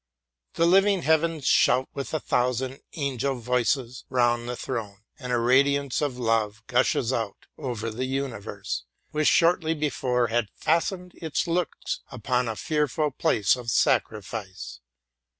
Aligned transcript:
The 0.55 0.65
living 0.65 1.03
heavens 1.03 1.45
shout 1.45 1.87
with 1.93 2.11
a 2.11 2.19
thousand 2.19 2.79
angel 2.95 3.35
voices 3.35 4.03
round 4.09 4.49
the 4.49 4.55
throne, 4.55 5.03
and 5.19 5.31
a 5.31 5.37
radiance 5.37 6.01
of 6.01 6.17
love 6.17 6.63
gushes 6.65 7.13
out 7.13 7.45
over 7.55 7.91
the 7.91 8.05
universe, 8.05 8.85
which 9.11 9.27
shortly 9.27 9.75
before 9.75 10.29
had 10.29 10.49
fastened 10.55 11.11
its 11.21 11.45
looks 11.45 11.99
upon 12.11 12.47
a 12.49 12.55
fearful 12.55 13.11
place 13.11 13.55
of 13.55 13.69
sacrifice. 13.69 14.79